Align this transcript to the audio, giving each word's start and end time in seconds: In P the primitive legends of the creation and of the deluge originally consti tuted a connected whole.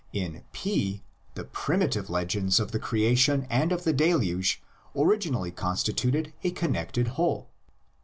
In 0.13 0.43
P 0.51 1.03
the 1.35 1.43
primitive 1.43 2.09
legends 2.09 2.59
of 2.59 2.71
the 2.71 2.79
creation 2.79 3.45
and 3.51 3.71
of 3.71 3.83
the 3.83 3.93
deluge 3.93 4.59
originally 4.95 5.51
consti 5.51 5.93
tuted 5.95 6.33
a 6.43 6.49
connected 6.49 7.09
whole. 7.09 7.49